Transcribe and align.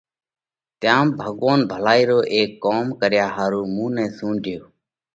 تيام 0.79 1.07
ڀڳوونَ 1.19 1.59
ڀلائِي 1.71 2.01
رو 2.09 2.19
اي 2.31 2.41
ڪوم 2.63 2.85
ڪريا 2.99 3.25
ۿارُو 3.35 3.61
مُون 3.73 3.91
نئہ 3.95 4.05
سُونڍيوھ۔ 4.17 4.65